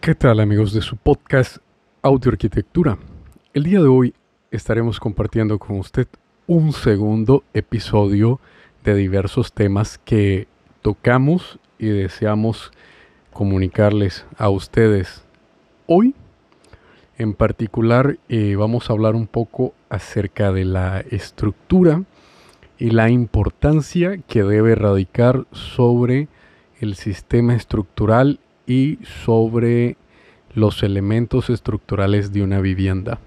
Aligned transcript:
¿Qué 0.00 0.14
tal 0.14 0.40
amigos 0.40 0.72
de 0.72 0.80
su 0.82 0.96
podcast 0.96 1.58
Audio 2.02 2.32
Arquitectura? 2.32 2.98
El 3.52 3.62
día 3.62 3.80
de 3.80 3.86
hoy 3.86 4.14
estaremos 4.50 4.98
compartiendo 4.98 5.58
con 5.58 5.78
usted 5.78 6.08
un 6.46 6.72
segundo 6.72 7.44
episodio 7.54 8.40
de 8.82 8.94
diversos 8.96 9.52
temas 9.52 9.98
que 9.98 10.48
tocamos 10.82 11.60
y 11.78 11.86
deseamos 11.86 12.72
comunicarles 13.32 14.26
a 14.36 14.50
ustedes. 14.50 15.24
Hoy 15.86 16.14
en 17.18 17.34
particular 17.34 18.18
eh, 18.28 18.56
vamos 18.56 18.88
a 18.88 18.92
hablar 18.92 19.14
un 19.14 19.26
poco 19.26 19.74
acerca 19.88 20.52
de 20.52 20.64
la 20.64 21.00
estructura 21.00 22.02
y 22.78 22.90
la 22.90 23.10
importancia 23.10 24.18
que 24.18 24.42
debe 24.42 24.74
radicar 24.74 25.46
sobre 25.52 26.28
el 26.80 26.96
sistema 26.96 27.54
estructural 27.54 28.40
y 28.66 28.98
sobre 29.24 29.96
los 30.54 30.82
elementos 30.82 31.50
estructurales 31.50 32.32
de 32.32 32.42
una 32.42 32.60
vivienda. 32.60 33.20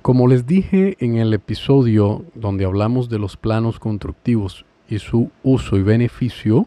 Como 0.00 0.26
les 0.26 0.46
dije 0.46 0.96
en 0.98 1.16
el 1.16 1.32
episodio 1.32 2.24
donde 2.34 2.64
hablamos 2.64 3.08
de 3.08 3.18
los 3.18 3.36
planos 3.36 3.78
constructivos 3.78 4.64
y 4.88 4.98
su 4.98 5.30
uso 5.42 5.76
y 5.76 5.82
beneficio, 5.82 6.66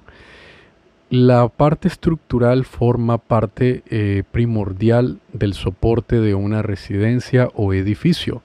la 1.16 1.48
parte 1.48 1.88
estructural 1.88 2.66
forma 2.66 3.18
parte 3.18 3.84
eh, 3.88 4.24
primordial 4.32 5.20
del 5.32 5.54
soporte 5.54 6.20
de 6.20 6.36
una 6.36 6.62
residencia 6.62 7.50
o 7.56 7.74
edificio 7.74 8.42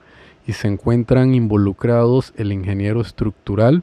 y 0.46 0.52
se 0.52 0.68
encuentran 0.68 1.34
involucrados 1.34 2.32
el 2.36 2.52
ingeniero 2.52 3.00
estructural, 3.00 3.82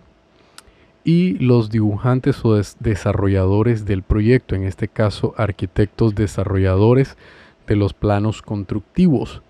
y 1.08 1.38
los 1.38 1.70
dibujantes 1.70 2.44
o 2.44 2.61
desarrolladores 2.80 3.86
del 3.86 4.03
proyecto, 4.03 4.56
en 4.56 4.64
este 4.64 4.89
caso 4.89 5.33
arquitectos 5.38 6.16
desarrolladores 6.16 7.16
de 7.66 7.78
los 7.78 7.94
planos 7.94 8.42
constructivos. 8.42 9.42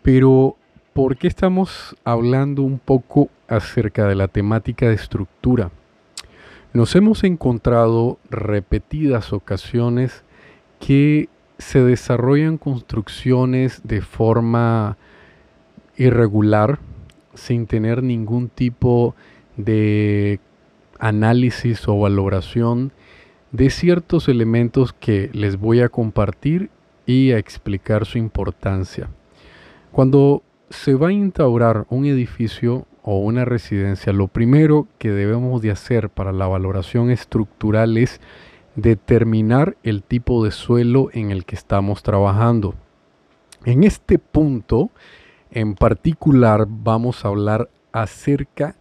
Pero, 0.00 0.56
¿por 0.94 1.18
qué 1.18 1.26
estamos 1.26 1.94
hablando 2.02 2.62
un 2.62 2.78
poco 2.78 3.28
acerca 3.46 4.06
de 4.06 4.14
la 4.14 4.28
temática 4.28 4.88
de 4.88 4.94
estructura? 4.94 5.70
Nos 6.76 6.94
hemos 6.94 7.24
encontrado 7.24 8.18
repetidas 8.28 9.32
ocasiones 9.32 10.24
que 10.78 11.30
se 11.56 11.82
desarrollan 11.82 12.58
construcciones 12.58 13.80
de 13.82 14.02
forma 14.02 14.98
irregular, 15.96 16.78
sin 17.32 17.66
tener 17.66 18.02
ningún 18.02 18.50
tipo 18.50 19.14
de 19.56 20.38
análisis 20.98 21.88
o 21.88 21.98
valoración 21.98 22.92
de 23.52 23.70
ciertos 23.70 24.28
elementos 24.28 24.92
que 24.92 25.30
les 25.32 25.56
voy 25.56 25.80
a 25.80 25.88
compartir 25.88 26.68
y 27.06 27.32
a 27.32 27.38
explicar 27.38 28.04
su 28.04 28.18
importancia. 28.18 29.08
Cuando 29.92 30.42
se 30.68 30.92
va 30.92 31.08
a 31.08 31.12
instaurar 31.12 31.86
un 31.88 32.04
edificio 32.04 32.86
o 33.06 33.20
una 33.20 33.44
residencia, 33.44 34.12
lo 34.12 34.26
primero 34.26 34.88
que 34.98 35.12
debemos 35.12 35.62
de 35.62 35.70
hacer 35.70 36.10
para 36.10 36.32
la 36.32 36.48
valoración 36.48 37.12
estructural 37.12 37.96
es 37.98 38.20
determinar 38.74 39.76
el 39.84 40.02
tipo 40.02 40.44
de 40.44 40.50
suelo 40.50 41.10
en 41.12 41.30
el 41.30 41.44
que 41.44 41.54
estamos 41.54 42.02
trabajando. 42.02 42.74
En 43.64 43.84
este 43.84 44.18
punto 44.18 44.90
en 45.52 45.76
particular 45.76 46.66
vamos 46.68 47.24
a 47.24 47.28
hablar 47.28 47.70
acerca 47.92 48.74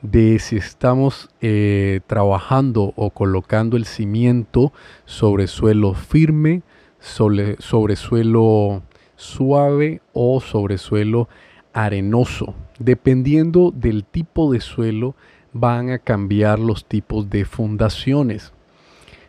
de 0.00 0.38
si 0.38 0.58
estamos 0.58 1.28
eh, 1.40 2.02
trabajando 2.06 2.92
o 2.94 3.10
colocando 3.10 3.76
el 3.76 3.84
cimiento 3.84 4.72
sobre 5.06 5.48
suelo 5.48 5.94
firme, 5.94 6.62
sobre, 7.00 7.56
sobre 7.58 7.96
suelo 7.96 8.82
suave 9.16 10.02
o 10.12 10.40
sobre 10.40 10.78
suelo 10.78 11.28
arenoso. 11.72 12.54
Dependiendo 12.78 13.72
del 13.74 14.04
tipo 14.04 14.52
de 14.52 14.60
suelo 14.60 15.14
van 15.52 15.90
a 15.90 15.98
cambiar 15.98 16.58
los 16.58 16.86
tipos 16.86 17.30
de 17.30 17.44
fundaciones. 17.44 18.52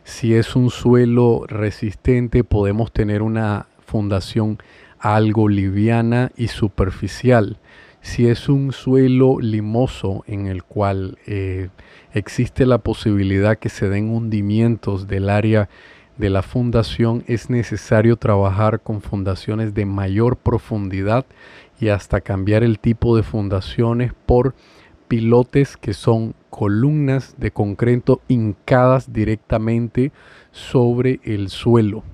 Si 0.02 0.34
es 0.34 0.56
un 0.56 0.70
suelo 0.70 1.44
resistente 1.46 2.44
podemos 2.44 2.92
tener 2.92 3.22
una 3.22 3.66
fundación 3.86 4.58
algo 4.98 5.48
liviana 5.48 6.30
y 6.36 6.48
superficial 6.48 7.58
si 8.04 8.28
es 8.28 8.50
un 8.50 8.72
suelo 8.72 9.38
limoso 9.40 10.24
en 10.26 10.46
el 10.46 10.62
cual 10.62 11.16
eh, 11.26 11.70
existe 12.12 12.66
la 12.66 12.76
posibilidad 12.78 13.56
que 13.56 13.70
se 13.70 13.88
den 13.88 14.10
hundimientos 14.10 15.08
del 15.08 15.30
área 15.30 15.70
de 16.16 16.30
la 16.30 16.42
fundación, 16.42 17.24
es 17.26 17.50
necesario 17.50 18.16
trabajar 18.16 18.80
con 18.80 19.00
fundaciones 19.00 19.74
de 19.74 19.84
mayor 19.84 20.36
profundidad 20.36 21.26
y 21.80 21.88
hasta 21.88 22.20
cambiar 22.20 22.62
el 22.62 22.78
tipo 22.78 23.16
de 23.16 23.22
fundaciones 23.22 24.12
por 24.26 24.54
pilotes 25.08 25.76
que 25.76 25.92
son 25.92 26.34
columnas 26.50 27.34
de 27.38 27.50
concreto 27.50 28.20
hincadas 28.28 29.12
directamente 29.12 30.12
sobre 30.52 31.20
el 31.24 31.48
suelo. 31.48 32.04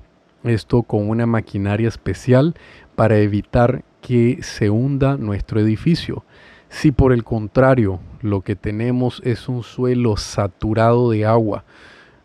Esto 0.44 0.82
con 0.82 1.08
una 1.10 1.26
maquinaria 1.26 1.88
especial 1.88 2.54
para 2.96 3.18
evitar 3.18 3.84
que 4.00 4.38
se 4.42 4.70
hunda 4.70 5.18
nuestro 5.18 5.60
edificio. 5.60 6.24
Si 6.70 6.92
por 6.92 7.12
el 7.12 7.24
contrario 7.24 8.00
lo 8.22 8.40
que 8.40 8.56
tenemos 8.56 9.20
es 9.24 9.48
un 9.48 9.62
suelo 9.62 10.16
saturado 10.16 11.10
de 11.10 11.26
agua 11.26 11.64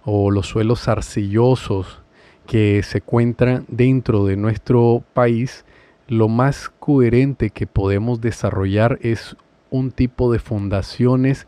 o 0.05 0.31
los 0.31 0.47
suelos 0.47 0.87
arcillosos 0.87 2.01
que 2.47 2.81
se 2.83 2.99
encuentran 2.99 3.65
dentro 3.67 4.25
de 4.25 4.37
nuestro 4.37 5.03
país, 5.13 5.65
lo 6.07 6.27
más 6.27 6.69
coherente 6.79 7.49
que 7.49 7.67
podemos 7.67 8.21
desarrollar 8.21 8.99
es 9.01 9.35
un 9.71 9.91
tipo 9.91 10.31
de 10.31 10.39
fundaciones 10.39 11.47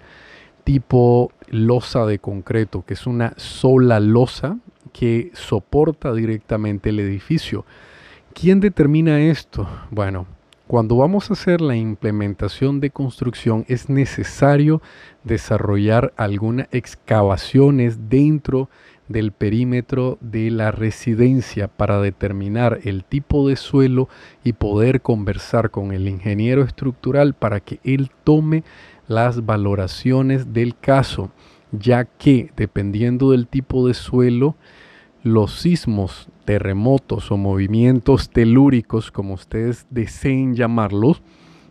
tipo 0.68 1.32
losa 1.48 2.06
de 2.06 2.20
concreto, 2.20 2.84
que 2.86 2.96
es 2.96 3.08
una 3.08 3.34
sola 3.38 4.02
losa 4.02 4.58
que 4.92 5.32
soporta 5.34 6.14
directamente 6.14 6.90
el 6.90 7.00
edificio. 7.00 7.64
¿Quién 8.34 8.60
determina 8.60 9.18
esto? 9.22 9.66
Bueno, 9.92 10.28
cuando 10.68 10.98
vamos 10.98 11.30
a 11.30 11.34
hacer 11.34 11.62
la 11.62 11.78
implementación 11.78 12.82
de 12.82 12.90
construcción 12.90 13.64
es 13.70 13.90
necesario 13.90 14.82
desarrollar 15.24 16.14
algunas 16.18 16.68
excavaciones 16.72 18.10
dentro 18.10 18.70
del 19.08 19.32
perímetro 19.32 20.18
de 20.20 20.52
la 20.52 20.72
residencia 20.72 21.70
para 21.70 22.02
determinar 22.02 22.80
el 22.84 23.06
tipo 23.06 23.48
de 23.48 23.56
suelo 23.56 24.10
y 24.44 24.54
poder 24.54 25.02
conversar 25.02 25.72
con 25.72 25.94
el 25.94 26.10
ingeniero 26.10 26.64
estructural 26.64 27.34
para 27.34 27.62
que 27.62 27.80
él 27.86 28.12
tome 28.26 28.66
las 29.08 29.46
valoraciones 29.46 30.52
del 30.52 30.78
caso, 30.78 31.32
ya 31.72 32.04
que 32.04 32.52
dependiendo 32.58 33.32
del 33.32 33.48
tipo 33.48 33.88
de 33.88 33.94
suelo, 33.94 34.58
los 35.24 35.60
sismos, 35.60 36.30
terremotos 36.46 37.32
o 37.32 37.38
movimientos 37.38 38.30
telúricos, 38.30 39.12
como 39.12 39.34
ustedes 39.34 39.86
deseen 39.90 40.56
llamarlos, 40.56 41.22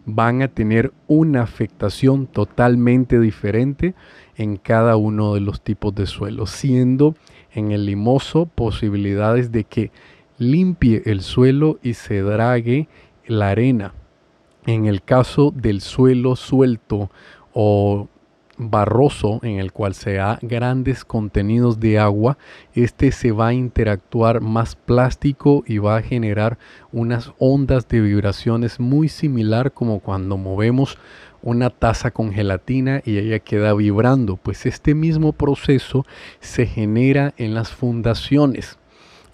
van 0.05 0.43
a 0.43 0.49
tener 0.49 0.93
una 1.09 1.43
afectación 1.43 2.27
totalmente 2.27 3.19
diferente 3.19 3.95
en 4.37 4.57
cada 4.57 4.97
uno 4.97 5.35
de 5.35 5.41
los 5.41 5.61
tipos 5.61 5.95
de 5.95 6.07
suelo, 6.07 6.47
siendo 6.47 7.17
en 7.53 7.73
el 7.73 7.87
limoso 7.87 8.47
posibilidades 8.47 9.51
de 9.51 9.65
que 9.65 9.91
limpie 10.39 11.03
el 11.07 11.23
suelo 11.23 11.79
y 11.83 11.95
se 11.95 12.21
drague 12.21 12.89
la 13.27 13.51
arena. 13.51 13.95
En 14.67 14.87
el 14.87 15.03
caso 15.03 15.53
del 15.55 15.81
suelo 15.81 16.37
suelto 16.37 17.11
o 17.53 18.09
barroso 18.59 19.41
en 19.43 19.59
el 19.59 19.73
cual 19.73 19.95
se 19.95 20.15
da 20.15 20.39
grandes 20.43 21.05
contenidos 21.05 21.81
de 21.81 21.99
agua, 21.99 22.39
este 22.75 23.13
se 23.13 23.33
va 23.33 23.49
a 23.49 23.55
interactuar 23.55 24.41
más 24.41 24.77
plástico 24.77 25.65
y 25.67 25.79
va 25.79 25.97
a 25.97 26.03
generar 26.03 26.59
unas 26.93 27.33
ondas 27.39 27.89
de 27.89 28.01
vibraciones 28.01 28.81
muy 28.81 29.09
similar 29.09 29.73
como 29.73 30.01
cuando 30.01 30.37
movemos 30.37 30.99
una 31.43 31.71
taza 31.71 32.11
con 32.11 32.33
gelatina 32.33 33.03
y 33.05 33.19
ella 33.19 33.39
queda 33.39 33.73
vibrando, 33.75 34.37
pues 34.37 34.67
este 34.67 34.95
mismo 34.95 35.33
proceso 35.33 36.05
se 36.41 36.67
genera 36.67 37.35
en 37.37 37.55
las 37.55 37.71
fundaciones 37.71 38.79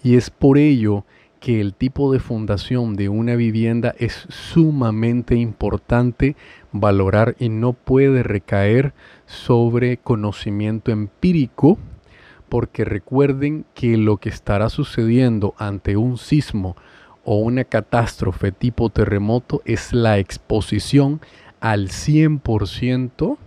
y 0.03 0.17
es 0.17 0.29
por 0.29 0.57
ello 0.57 1.05
que 1.05 1.22
el 1.45 1.73
tipo 1.73 2.11
de 2.13 2.19
fundación 2.19 2.95
de 2.95 3.09
una 3.09 3.35
vivienda 3.35 3.93
es 3.97 4.25
sumamente 4.29 5.35
importante 5.35 6.35
valorar 6.71 7.35
y 7.39 7.49
no 7.49 7.73
puede 7.73 8.23
recaer 8.23 8.93
sobre 9.25 9.97
conocimiento 9.97 10.91
empírico, 10.91 11.77
porque 12.49 12.85
recuerden 12.85 13.65
que 13.73 13.97
lo 13.97 14.17
que 14.17 14.29
estará 14.29 14.69
sucediendo 14.69 15.53
ante 15.57 15.97
un 15.97 16.17
sismo 16.17 16.75
o 17.25 17.37
una 17.37 17.63
catástrofe 17.63 18.51
tipo 18.51 18.89
terremoto 18.89 19.61
es 19.65 19.93
la 19.93 20.19
exposición 20.19 21.19
al 21.59 21.89
100% 21.89 23.37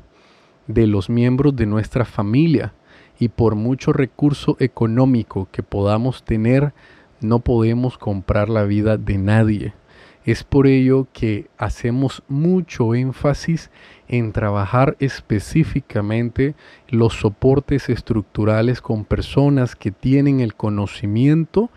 de 0.67 0.87
los 0.87 1.09
miembros 1.09 1.55
de 1.57 1.67
nuestra 1.67 2.05
familia. 2.05 2.73
Y 3.19 3.29
por 3.29 3.55
mucho 3.55 3.93
recurso 3.93 4.57
económico 4.61 5.49
que 5.51 5.63
podamos 5.63 6.23
tener, 6.23 6.75
no 7.21 7.41
podemos 7.41 7.99
comprar 7.99 8.49
la 8.49 8.65
vida 8.65 8.97
de 8.97 9.19
nadie. 9.19 9.75
Es 10.25 10.43
por 10.43 10.67
ello 10.67 11.07
que 11.13 11.47
hacemos 11.57 12.23
mucho 12.27 12.95
énfasis 12.95 13.71
en 14.09 14.33
trabajar 14.33 14.97
específicamente 14.99 16.57
los 16.89 17.15
soportes 17.15 17.89
estructurales 17.89 18.81
con 18.81 19.05
personas 19.05 19.77
que 19.77 19.93
tienen 19.93 20.41
el 20.41 20.55
conocimiento 20.55 21.71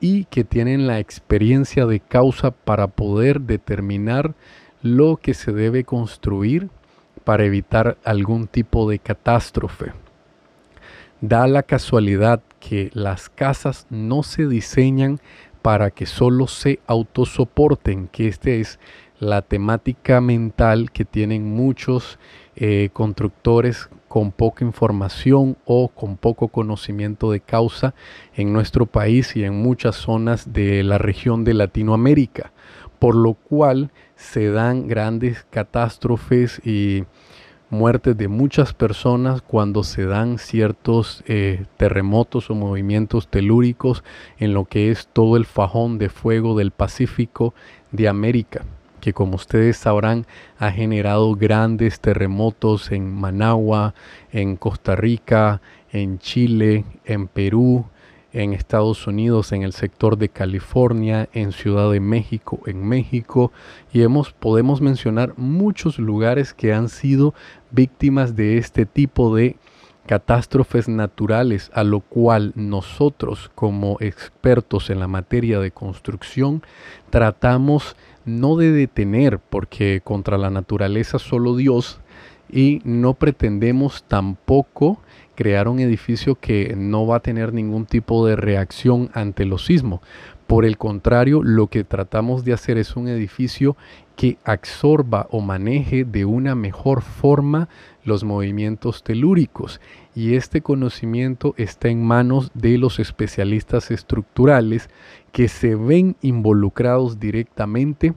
y 0.00 0.24
que 0.24 0.44
tienen 0.44 0.86
la 0.86 0.98
experiencia 0.98 1.84
de 1.84 2.00
causa 2.00 2.50
para 2.50 2.86
poder 2.88 3.42
determinar 3.42 4.34
lo 4.82 5.16
que 5.16 5.34
se 5.34 5.52
debe 5.52 5.84
construir 5.84 6.70
para 7.24 7.44
evitar 7.44 7.96
algún 8.04 8.46
tipo 8.46 8.88
de 8.88 8.98
catástrofe. 8.98 9.92
Da 11.20 11.46
la 11.46 11.62
casualidad 11.62 12.42
que 12.66 12.90
las 12.94 13.28
casas 13.28 13.86
no 13.90 14.22
se 14.22 14.46
diseñan 14.46 15.20
para 15.60 15.90
que 15.90 16.06
solo 16.06 16.46
se 16.46 16.80
autosoporten, 16.86 18.08
que 18.08 18.28
esta 18.28 18.50
es 18.50 18.78
la 19.18 19.42
temática 19.42 20.20
mental 20.20 20.90
que 20.90 21.04
tienen 21.04 21.54
muchos 21.54 22.18
eh, 22.56 22.90
constructores 22.92 23.88
con 24.08 24.32
poca 24.32 24.64
información 24.64 25.56
o 25.64 25.88
con 25.88 26.16
poco 26.16 26.48
conocimiento 26.48 27.30
de 27.30 27.40
causa 27.40 27.94
en 28.34 28.52
nuestro 28.52 28.86
país 28.86 29.36
y 29.36 29.44
en 29.44 29.54
muchas 29.54 29.96
zonas 29.96 30.52
de 30.52 30.82
la 30.84 30.98
región 30.98 31.44
de 31.44 31.54
Latinoamérica, 31.54 32.52
por 32.98 33.14
lo 33.14 33.34
cual 33.34 33.90
se 34.16 34.50
dan 34.50 34.86
grandes 34.86 35.46
catástrofes 35.50 36.60
y 36.64 37.04
muertes 37.74 38.16
de 38.16 38.28
muchas 38.28 38.72
personas 38.72 39.42
cuando 39.42 39.84
se 39.84 40.06
dan 40.06 40.38
ciertos 40.38 41.22
eh, 41.26 41.66
terremotos 41.76 42.48
o 42.50 42.54
movimientos 42.54 43.28
telúricos 43.28 44.02
en 44.38 44.54
lo 44.54 44.64
que 44.64 44.90
es 44.90 45.08
todo 45.12 45.36
el 45.36 45.44
fajón 45.44 45.98
de 45.98 46.08
fuego 46.08 46.56
del 46.56 46.70
Pacífico 46.70 47.52
de 47.92 48.08
América 48.08 48.64
que 49.00 49.12
como 49.12 49.34
ustedes 49.34 49.76
sabrán 49.76 50.24
ha 50.58 50.70
generado 50.70 51.34
grandes 51.34 52.00
terremotos 52.00 52.90
en 52.90 53.14
Managua, 53.14 53.94
en 54.32 54.56
Costa 54.56 54.96
Rica, 54.96 55.60
en 55.92 56.18
Chile, 56.18 56.86
en 57.04 57.28
Perú, 57.28 57.84
en 58.34 58.52
Estados 58.52 59.06
Unidos, 59.06 59.52
en 59.52 59.62
el 59.62 59.72
sector 59.72 60.18
de 60.18 60.28
California, 60.28 61.28
en 61.32 61.52
Ciudad 61.52 61.90
de 61.92 62.00
México, 62.00 62.60
en 62.66 62.84
México, 62.84 63.52
y 63.92 64.02
hemos, 64.02 64.32
podemos 64.32 64.80
mencionar 64.80 65.34
muchos 65.36 66.00
lugares 66.00 66.52
que 66.52 66.72
han 66.72 66.88
sido 66.88 67.32
víctimas 67.74 68.36
de 68.36 68.58
este 68.58 68.86
tipo 68.86 69.34
de 69.34 69.56
catástrofes 70.06 70.88
naturales, 70.88 71.70
a 71.74 71.82
lo 71.82 72.00
cual 72.00 72.52
nosotros 72.54 73.50
como 73.54 73.96
expertos 74.00 74.90
en 74.90 75.00
la 75.00 75.08
materia 75.08 75.60
de 75.60 75.70
construcción 75.70 76.62
tratamos 77.10 77.96
no 78.24 78.56
de 78.56 78.70
detener, 78.70 79.38
porque 79.38 80.00
contra 80.04 80.38
la 80.38 80.50
naturaleza 80.50 81.18
solo 81.18 81.56
Dios, 81.56 82.00
y 82.50 82.80
no 82.84 83.14
pretendemos 83.14 84.04
tampoco 84.04 85.00
crear 85.34 85.66
un 85.68 85.80
edificio 85.80 86.36
que 86.36 86.74
no 86.76 87.06
va 87.06 87.16
a 87.16 87.20
tener 87.20 87.52
ningún 87.52 87.86
tipo 87.86 88.26
de 88.26 88.36
reacción 88.36 89.10
ante 89.14 89.44
los 89.44 89.64
sismos. 89.64 90.00
Por 90.46 90.66
el 90.66 90.76
contrario, 90.76 91.42
lo 91.42 91.68
que 91.68 91.84
tratamos 91.84 92.44
de 92.44 92.52
hacer 92.52 92.76
es 92.76 92.96
un 92.96 93.08
edificio 93.08 93.76
que 94.14 94.36
absorba 94.44 95.26
o 95.30 95.40
maneje 95.40 96.04
de 96.04 96.24
una 96.26 96.54
mejor 96.54 97.00
forma 97.00 97.68
los 98.04 98.24
movimientos 98.24 99.02
telúricos. 99.02 99.80
Y 100.14 100.34
este 100.34 100.60
conocimiento 100.60 101.54
está 101.56 101.88
en 101.88 102.04
manos 102.04 102.50
de 102.54 102.76
los 102.76 102.98
especialistas 103.00 103.90
estructurales 103.90 104.90
que 105.32 105.48
se 105.48 105.74
ven 105.74 106.16
involucrados 106.20 107.18
directamente 107.18 108.12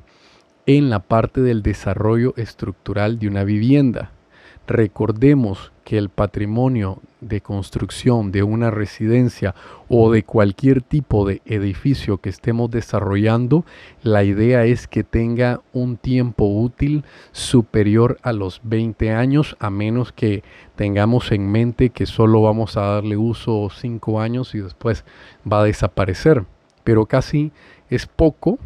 en 0.66 0.90
la 0.90 1.00
parte 1.00 1.42
del 1.42 1.64
desarrollo 1.64 2.34
estructural 2.36 3.20
de 3.20 3.30
una 3.30 3.46
vivienda. 3.46 4.12
Recordemos 4.68 5.72
que 5.86 5.98
el 5.98 6.10
patrimonio 6.10 7.00
de 7.22 7.40
construcción 7.40 8.34
de 8.34 8.44
una 8.44 8.70
residencia 8.70 9.56
o 9.88 10.12
de 10.12 10.24
cualquier 10.24 10.82
tipo 10.82 11.26
de 11.26 11.42
edificio 11.46 12.18
que 12.18 12.28
estemos 12.28 12.70
desarrollando, 12.70 13.64
la 14.04 14.26
idea 14.26 14.66
es 14.66 14.90
que 14.90 15.06
tenga 15.06 15.62
un 15.72 15.96
tiempo 15.96 16.46
útil 16.46 17.06
superior 17.32 18.18
a 18.24 18.34
los 18.34 18.60
20 18.66 19.12
años, 19.12 19.56
a 19.62 19.70
menos 19.70 20.12
que 20.12 20.44
tengamos 20.76 21.32
en 21.32 21.50
mente 21.50 21.92
que 21.92 22.06
solo 22.06 22.42
vamos 22.42 22.76
a 22.76 22.82
darle 22.82 23.16
uso 23.16 23.70
5 23.74 24.20
años 24.20 24.54
y 24.54 24.60
después 24.60 25.06
va 25.50 25.62
a 25.62 25.64
desaparecer. 25.64 26.44
Pero 26.84 27.06
casi 27.06 27.54
es 27.90 28.06
poco 28.06 28.60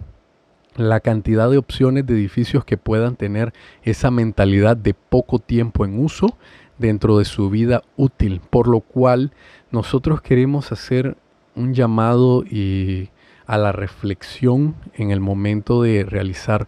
la 0.75 0.99
cantidad 0.99 1.49
de 1.49 1.57
opciones 1.57 2.05
de 2.05 2.13
edificios 2.13 2.65
que 2.65 2.77
puedan 2.77 3.15
tener 3.15 3.53
esa 3.83 4.11
mentalidad 4.11 4.77
de 4.77 4.93
poco 4.93 5.39
tiempo 5.39 5.85
en 5.85 5.99
uso 5.99 6.37
dentro 6.77 7.17
de 7.17 7.25
su 7.25 7.49
vida 7.49 7.83
útil, 7.97 8.41
por 8.49 8.67
lo 8.67 8.79
cual 8.79 9.31
nosotros 9.71 10.21
queremos 10.21 10.71
hacer 10.71 11.17
un 11.55 11.73
llamado 11.73 12.43
y 12.43 13.09
a 13.45 13.57
la 13.57 13.71
reflexión 13.71 14.75
en 14.95 15.11
el 15.11 15.19
momento 15.19 15.81
de 15.81 16.03
realizar 16.03 16.67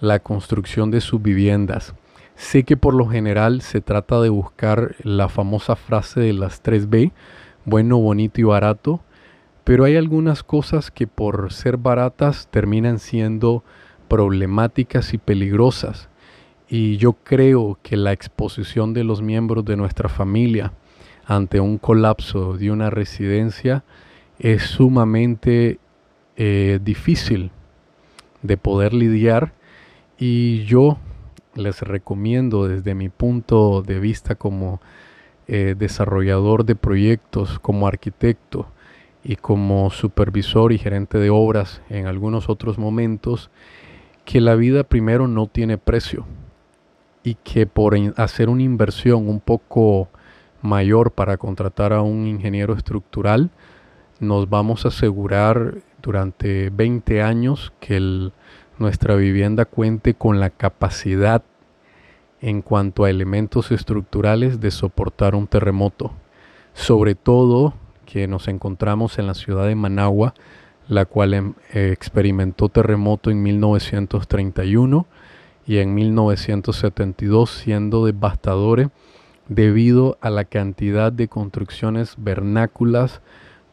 la 0.00 0.20
construcción 0.20 0.90
de 0.90 1.00
sus 1.00 1.20
viviendas. 1.20 1.94
Sé 2.36 2.62
que 2.62 2.76
por 2.76 2.94
lo 2.94 3.06
general 3.06 3.60
se 3.60 3.80
trata 3.80 4.20
de 4.20 4.30
buscar 4.30 4.94
la 5.02 5.28
famosa 5.28 5.76
frase 5.76 6.20
de 6.20 6.32
las 6.32 6.62
3B, 6.62 7.12
bueno, 7.64 7.98
bonito 7.98 8.40
y 8.40 8.44
barato, 8.44 9.00
pero 9.64 9.84
hay 9.84 9.96
algunas 9.96 10.42
cosas 10.42 10.90
que 10.90 11.06
por 11.06 11.52
ser 11.52 11.76
baratas 11.76 12.48
terminan 12.50 12.98
siendo 12.98 13.62
problemáticas 14.08 15.14
y 15.14 15.18
peligrosas. 15.18 16.08
Y 16.68 16.96
yo 16.96 17.12
creo 17.12 17.78
que 17.82 17.96
la 17.96 18.12
exposición 18.12 18.94
de 18.94 19.04
los 19.04 19.22
miembros 19.22 19.64
de 19.64 19.76
nuestra 19.76 20.08
familia 20.08 20.72
ante 21.26 21.60
un 21.60 21.78
colapso 21.78 22.56
de 22.56 22.70
una 22.70 22.90
residencia 22.90 23.84
es 24.38 24.62
sumamente 24.62 25.78
eh, 26.36 26.80
difícil 26.82 27.50
de 28.42 28.56
poder 28.56 28.94
lidiar 28.94 29.52
y 30.18 30.64
yo 30.64 30.98
les 31.54 31.82
recomiendo 31.82 32.66
desde 32.66 32.94
mi 32.94 33.08
punto 33.08 33.82
de 33.82 34.00
vista 34.00 34.34
como 34.34 34.80
eh, 35.48 35.74
desarrollador 35.76 36.64
de 36.64 36.76
proyectos, 36.76 37.58
como 37.58 37.86
arquitecto, 37.86 38.66
y 39.22 39.36
como 39.36 39.90
supervisor 39.90 40.72
y 40.72 40.78
gerente 40.78 41.18
de 41.18 41.30
obras 41.30 41.82
en 41.88 42.06
algunos 42.06 42.48
otros 42.48 42.78
momentos, 42.78 43.50
que 44.24 44.40
la 44.40 44.54
vida 44.54 44.84
primero 44.84 45.28
no 45.28 45.46
tiene 45.46 45.78
precio 45.78 46.26
y 47.22 47.34
que 47.34 47.66
por 47.66 47.96
hacer 48.16 48.48
una 48.48 48.62
inversión 48.62 49.28
un 49.28 49.40
poco 49.40 50.08
mayor 50.62 51.12
para 51.12 51.36
contratar 51.36 51.92
a 51.92 52.02
un 52.02 52.26
ingeniero 52.26 52.74
estructural, 52.74 53.50
nos 54.20 54.48
vamos 54.48 54.84
a 54.84 54.88
asegurar 54.88 55.78
durante 56.02 56.70
20 56.70 57.22
años 57.22 57.72
que 57.80 58.30
nuestra 58.78 59.16
vivienda 59.16 59.64
cuente 59.64 60.14
con 60.14 60.40
la 60.40 60.50
capacidad 60.50 61.42
en 62.40 62.62
cuanto 62.62 63.04
a 63.04 63.10
elementos 63.10 63.70
estructurales 63.70 64.60
de 64.60 64.70
soportar 64.70 65.34
un 65.34 65.46
terremoto. 65.46 66.12
Sobre 66.72 67.14
todo 67.14 67.74
que 68.10 68.26
nos 68.26 68.48
encontramos 68.48 69.18
en 69.18 69.26
la 69.26 69.34
ciudad 69.34 69.66
de 69.66 69.74
Managua, 69.74 70.34
la 70.88 71.04
cual 71.04 71.34
em, 71.34 71.54
experimentó 71.72 72.68
terremoto 72.68 73.30
en 73.30 73.42
1931 73.42 75.06
y 75.66 75.78
en 75.78 75.94
1972 75.94 77.50
siendo 77.50 78.04
devastadores 78.04 78.88
debido 79.48 80.18
a 80.20 80.30
la 80.30 80.44
cantidad 80.44 81.12
de 81.12 81.28
construcciones 81.28 82.14
vernáculas 82.18 83.20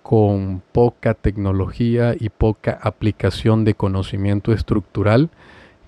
con 0.03 0.61
poca 0.71 1.15
tecnología 1.15 2.15
y 2.17 2.29
poca 2.29 2.79
aplicación 2.81 3.65
de 3.65 3.73
conocimiento 3.73 4.53
estructural 4.53 5.29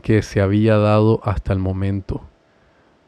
que 0.01 0.21
se 0.21 0.41
había 0.41 0.77
dado 0.77 1.21
hasta 1.23 1.53
el 1.53 1.59
momento. 1.59 2.21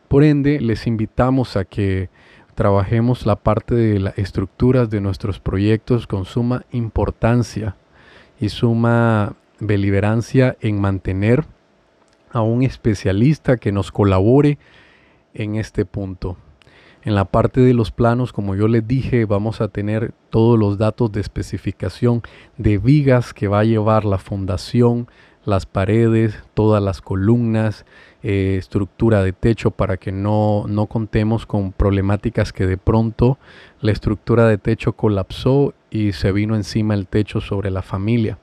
Por 0.07 0.23
ende, 0.23 0.59
les 0.59 0.87
invitamos 0.87 1.57
a 1.57 1.65
que 1.65 2.09
trabajemos 2.55 3.25
la 3.25 3.35
parte 3.35 3.75
de 3.75 3.99
las 3.99 4.17
estructuras 4.17 4.89
de 4.89 5.01
nuestros 5.01 5.39
proyectos 5.39 6.07
con 6.07 6.25
suma 6.25 6.65
importancia 6.71 7.75
y 8.39 8.49
suma 8.49 9.35
deliberancia 9.59 10.57
en 10.61 10.81
mantener 10.81 11.45
a 12.31 12.41
un 12.41 12.63
especialista 12.63 13.57
que 13.57 13.71
nos 13.71 13.91
colabore 13.91 14.57
en 15.33 15.55
este 15.55 15.85
punto. 15.85 16.37
En 17.03 17.15
la 17.15 17.25
parte 17.25 17.61
de 17.61 17.73
los 17.73 17.91
planos, 17.91 18.31
como 18.31 18.55
yo 18.55 18.67
les 18.67 18.87
dije, 18.87 19.25
vamos 19.25 19.59
a 19.59 19.69
tener 19.69 20.13
todos 20.29 20.57
los 20.57 20.77
datos 20.77 21.11
de 21.11 21.21
especificación 21.21 22.21
de 22.57 22.77
vigas 22.77 23.33
que 23.33 23.47
va 23.47 23.59
a 23.59 23.63
llevar 23.63 24.05
la 24.05 24.19
fundación, 24.19 25.07
las 25.43 25.65
paredes, 25.65 26.43
todas 26.53 26.81
las 26.81 27.01
columnas, 27.01 27.85
eh, 28.23 28.55
estructura 28.59 29.23
de 29.23 29.33
techo 29.33 29.71
para 29.71 29.97
que 29.97 30.11
no, 30.11 30.65
no 30.67 30.85
contemos 30.85 31.47
con 31.47 31.71
problemáticas 31.71 32.53
que 32.53 32.67
de 32.67 32.77
pronto 32.77 33.39
la 33.79 33.91
estructura 33.91 34.47
de 34.47 34.59
techo 34.59 34.93
colapsó 34.93 35.73
y 35.89 36.11
se 36.11 36.31
vino 36.31 36.55
encima 36.55 36.93
el 36.93 37.07
techo 37.07 37.41
sobre 37.41 37.71
la 37.71 37.81
familia. 37.81 38.37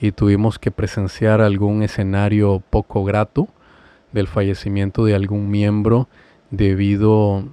Y 0.00 0.10
tuvimos 0.10 0.58
que 0.58 0.72
presenciar 0.72 1.40
algún 1.40 1.84
escenario 1.84 2.60
poco 2.68 3.04
grato 3.04 3.46
del 4.10 4.26
fallecimiento 4.26 5.04
de 5.04 5.14
algún 5.14 5.50
miembro 5.50 6.08
debido 6.50 7.44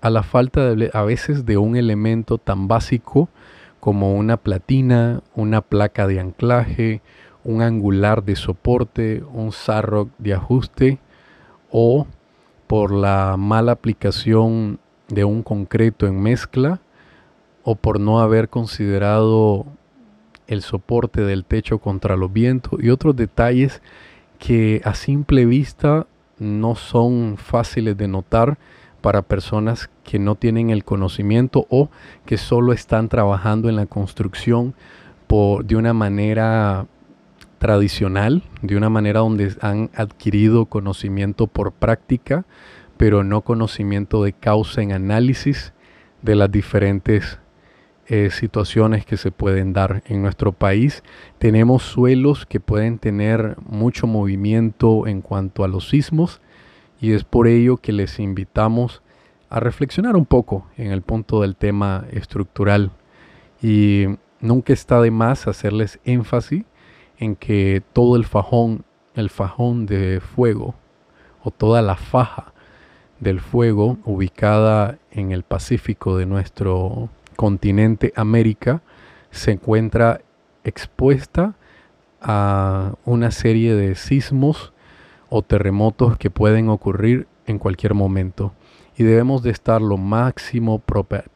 a 0.00 0.10
la 0.10 0.24
falta 0.24 0.74
de, 0.74 0.90
a 0.92 1.02
veces 1.02 1.46
de 1.46 1.56
un 1.56 1.76
elemento 1.76 2.38
tan 2.38 2.66
básico 2.66 3.28
como 3.78 4.14
una 4.16 4.38
platina, 4.38 5.22
una 5.36 5.60
placa 5.60 6.08
de 6.08 6.18
anclaje, 6.18 7.00
un 7.44 7.62
angular 7.62 8.24
de 8.24 8.34
soporte, 8.34 9.22
un 9.32 9.52
sarrock 9.52 10.10
de 10.18 10.34
ajuste 10.34 10.98
o 11.72 12.06
por 12.68 12.92
la 12.92 13.36
mala 13.36 13.72
aplicación 13.72 14.78
de 15.08 15.24
un 15.24 15.42
concreto 15.42 16.06
en 16.06 16.22
mezcla 16.22 16.80
o 17.64 17.74
por 17.74 17.98
no 17.98 18.20
haber 18.20 18.48
considerado 18.48 19.66
el 20.46 20.62
soporte 20.62 21.22
del 21.22 21.44
techo 21.44 21.78
contra 21.78 22.16
los 22.16 22.32
vientos. 22.32 22.82
Y 22.82 22.90
otros 22.90 23.16
detalles 23.16 23.82
que 24.38 24.80
a 24.84 24.94
simple 24.94 25.46
vista 25.46 26.06
no 26.38 26.74
son 26.74 27.36
fáciles 27.36 27.96
de 27.96 28.08
notar 28.08 28.58
para 29.00 29.22
personas 29.22 29.90
que 30.04 30.18
no 30.18 30.34
tienen 30.34 30.70
el 30.70 30.84
conocimiento 30.84 31.66
o 31.70 31.90
que 32.24 32.38
solo 32.38 32.72
están 32.72 33.08
trabajando 33.08 33.68
en 33.68 33.76
la 33.76 33.86
construcción 33.86 34.74
por, 35.26 35.64
de 35.64 35.76
una 35.76 35.92
manera 35.92 36.86
tradicional, 37.62 38.42
de 38.60 38.76
una 38.76 38.90
manera 38.90 39.20
donde 39.20 39.54
han 39.60 39.88
adquirido 39.94 40.66
conocimiento 40.66 41.46
por 41.46 41.70
práctica, 41.70 42.44
pero 42.96 43.22
no 43.22 43.42
conocimiento 43.42 44.24
de 44.24 44.32
causa 44.32 44.82
en 44.82 44.90
análisis 44.90 45.72
de 46.22 46.34
las 46.34 46.50
diferentes 46.50 47.38
eh, 48.08 48.30
situaciones 48.32 49.06
que 49.06 49.16
se 49.16 49.30
pueden 49.30 49.72
dar 49.72 50.02
en 50.06 50.22
nuestro 50.22 50.50
país. 50.50 51.04
Tenemos 51.38 51.84
suelos 51.84 52.46
que 52.46 52.58
pueden 52.58 52.98
tener 52.98 53.54
mucho 53.64 54.08
movimiento 54.08 55.06
en 55.06 55.22
cuanto 55.22 55.62
a 55.62 55.68
los 55.68 55.88
sismos 55.88 56.40
y 57.00 57.12
es 57.12 57.22
por 57.22 57.46
ello 57.46 57.76
que 57.76 57.92
les 57.92 58.18
invitamos 58.18 59.02
a 59.50 59.60
reflexionar 59.60 60.16
un 60.16 60.26
poco 60.26 60.66
en 60.76 60.90
el 60.90 61.02
punto 61.02 61.42
del 61.42 61.54
tema 61.54 62.06
estructural 62.10 62.90
y 63.62 64.06
nunca 64.40 64.72
está 64.72 65.00
de 65.00 65.12
más 65.12 65.46
hacerles 65.46 66.00
énfasis 66.04 66.64
en 67.22 67.36
que 67.36 67.84
todo 67.92 68.16
el 68.16 68.24
fajón, 68.24 68.84
el 69.14 69.30
fajón 69.30 69.86
de 69.86 70.20
fuego 70.20 70.74
o 71.44 71.52
toda 71.52 71.80
la 71.80 71.94
faja 71.94 72.52
del 73.20 73.38
fuego 73.38 73.98
ubicada 74.04 74.98
en 75.12 75.30
el 75.30 75.44
Pacífico 75.44 76.16
de 76.16 76.26
nuestro 76.26 77.10
continente 77.36 78.12
América 78.16 78.82
se 79.30 79.52
encuentra 79.52 80.20
expuesta 80.64 81.54
a 82.20 82.94
una 83.04 83.30
serie 83.30 83.76
de 83.76 83.94
sismos 83.94 84.72
o 85.28 85.42
terremotos 85.42 86.18
que 86.18 86.28
pueden 86.28 86.68
ocurrir 86.68 87.28
en 87.46 87.60
cualquier 87.60 87.94
momento. 87.94 88.52
Y 88.96 89.04
debemos 89.04 89.44
de 89.44 89.50
estar 89.50 89.80
lo 89.80 89.96
máximo 89.96 90.82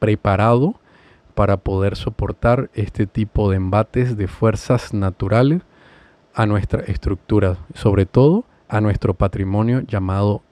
preparado 0.00 0.80
para 1.36 1.58
poder 1.58 1.94
soportar 1.94 2.70
este 2.74 3.06
tipo 3.06 3.50
de 3.50 3.58
embates 3.58 4.16
de 4.16 4.26
fuerzas 4.26 4.92
naturales 4.92 5.62
a 6.36 6.44
nuestra 6.44 6.82
estructura, 6.82 7.56
sobre 7.74 8.04
todo 8.04 8.44
a 8.68 8.80
nuestro 8.80 9.14
patrimonio 9.14 9.80
llamado 9.80 10.42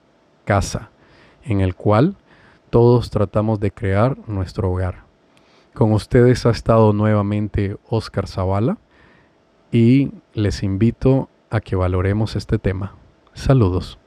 casa, 0.43 0.89
en 1.43 1.61
el 1.61 1.75
cual 1.75 2.17
todos 2.71 3.11
tratamos 3.11 3.59
de 3.59 3.71
crear 3.71 4.17
nuestro 4.27 4.71
hogar. 4.71 5.03
Con 5.75 5.93
ustedes 5.93 6.45
ha 6.47 6.49
estado 6.49 6.91
nuevamente 6.91 7.77
Oscar 7.87 8.27
Zavala 8.27 8.77
y 9.71 10.11
les 10.33 10.63
invito 10.63 11.29
a 11.51 11.61
que 11.61 11.75
valoremos 11.75 12.35
este 12.35 12.57
tema. 12.57 12.95
Saludos. 13.33 13.99